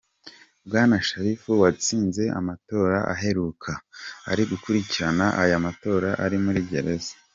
Bwana 0.65 0.97
Sharif 1.07 1.41
watsinze 1.61 2.23
amatora 2.39 2.97
aheruka, 3.13 3.71
ari 4.31 4.43
gukurikirana 4.51 5.25
aya 5.41 5.57
matora 5.65 6.09
ari 6.25 6.37
muri 6.45 6.59
gereza. 6.71 7.13